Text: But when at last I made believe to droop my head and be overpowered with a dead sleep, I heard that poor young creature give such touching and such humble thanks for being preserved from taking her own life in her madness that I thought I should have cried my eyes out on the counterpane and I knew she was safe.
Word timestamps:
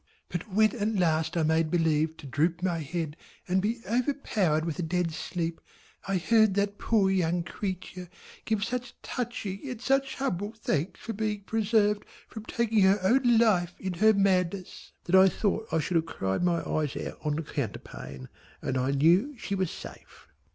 But 0.29 0.51
when 0.51 0.75
at 0.75 0.95
last 0.95 1.37
I 1.37 1.43
made 1.43 1.69
believe 1.69 2.17
to 2.17 2.25
droop 2.25 2.63
my 2.63 2.79
head 2.79 3.15
and 3.47 3.61
be 3.61 3.81
overpowered 3.87 4.65
with 4.65 4.79
a 4.79 4.81
dead 4.81 5.11
sleep, 5.11 5.61
I 6.07 6.17
heard 6.17 6.55
that 6.55 6.79
poor 6.79 7.11
young 7.11 7.43
creature 7.43 8.09
give 8.43 8.63
such 8.63 8.95
touching 9.03 9.59
and 9.69 9.79
such 9.79 10.15
humble 10.15 10.53
thanks 10.57 10.99
for 11.01 11.13
being 11.13 11.41
preserved 11.41 12.03
from 12.27 12.45
taking 12.45 12.79
her 12.81 12.99
own 13.03 13.37
life 13.37 13.75
in 13.79 13.93
her 13.93 14.11
madness 14.15 14.91
that 15.03 15.13
I 15.13 15.29
thought 15.29 15.67
I 15.71 15.77
should 15.77 15.97
have 15.97 16.07
cried 16.07 16.41
my 16.43 16.63
eyes 16.67 16.97
out 16.97 17.19
on 17.23 17.35
the 17.35 17.43
counterpane 17.43 18.27
and 18.63 18.79
I 18.79 18.89
knew 18.89 19.37
she 19.37 19.53
was 19.53 19.69
safe. 19.69 20.27